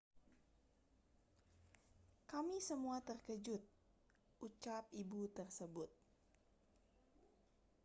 kami 2.31 2.57
semua 2.67 2.97
terkejut 3.09 3.61
ucap 4.45 4.81
ibu 5.01 5.21
tersebut 5.37 5.89